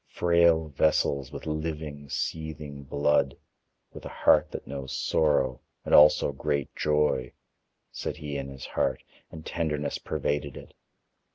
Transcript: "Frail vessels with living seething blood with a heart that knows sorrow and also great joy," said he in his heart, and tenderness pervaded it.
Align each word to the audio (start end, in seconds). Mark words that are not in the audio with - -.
"Frail 0.09 0.69
vessels 0.69 1.31
with 1.31 1.45
living 1.45 2.09
seething 2.09 2.85
blood 2.85 3.37
with 3.93 4.03
a 4.03 4.09
heart 4.09 4.49
that 4.49 4.65
knows 4.65 4.97
sorrow 4.97 5.61
and 5.85 5.93
also 5.93 6.31
great 6.31 6.75
joy," 6.75 7.33
said 7.91 8.17
he 8.17 8.35
in 8.35 8.47
his 8.49 8.65
heart, 8.65 9.03
and 9.29 9.45
tenderness 9.45 9.99
pervaded 9.99 10.57
it. 10.57 10.73